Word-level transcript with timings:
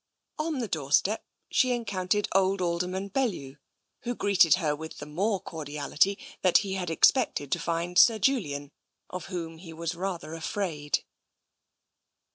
On 0.39 0.57
the 0.57 0.67
doorstep 0.67 1.23
she 1.51 1.73
encountered 1.73 2.27
old 2.33 2.59
Alderman 2.59 3.09
Bel 3.09 3.27
lew, 3.29 3.57
who 3.99 4.15
greeted 4.15 4.55
her 4.55 4.75
with 4.75 4.97
the 4.97 5.05
more 5.05 5.39
cordiality 5.39 6.17
that 6.41 6.57
he 6.65 6.73
had 6.73 6.89
expected 6.89 7.51
to 7.51 7.59
find 7.59 7.99
Sir 7.99 8.17
Julian, 8.17 8.71
of 9.11 9.25
whom 9.27 9.59
he 9.59 9.73
was 9.73 9.93
rather 9.93 10.33
\afraid. 10.33 11.03